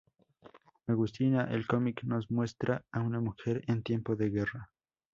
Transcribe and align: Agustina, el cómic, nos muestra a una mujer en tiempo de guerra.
Agustina, 0.87 1.43
el 1.51 1.67
cómic, 1.67 2.01
nos 2.05 2.31
muestra 2.31 2.83
a 2.91 3.01
una 3.01 3.19
mujer 3.19 3.63
en 3.67 3.83
tiempo 3.83 4.15
de 4.15 4.31
guerra. 4.31 4.71